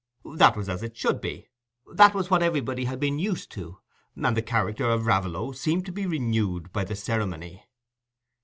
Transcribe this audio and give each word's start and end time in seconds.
That 0.37 0.57
was 0.57 0.67
as 0.67 0.81
it 0.81 0.97
should 0.97 1.21
be—that 1.21 2.15
was 2.15 2.31
what 2.31 2.41
everybody 2.41 2.85
had 2.85 2.99
been 2.99 3.19
used 3.19 3.51
to—and 3.51 4.35
the 4.35 4.41
charter 4.41 4.89
of 4.89 5.05
Raveloe 5.05 5.51
seemed 5.51 5.85
to 5.85 5.91
be 5.91 6.07
renewed 6.07 6.73
by 6.73 6.85
the 6.85 6.95
ceremony. 6.95 7.61